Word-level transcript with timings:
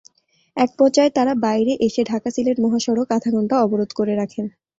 একপর্যায়ে 0.57 1.11
তাঁরা 1.11 1.33
বাইরে 1.45 1.73
এসে 1.87 2.01
ঢাকা-সিলেট 2.03 2.57
মহাসড়ক 2.59 3.07
আধা 3.11 3.29
ঘণ্টা 3.35 3.55
অবরোধ 3.63 3.89
করে 3.95 4.13
রাখেন। 4.15 4.45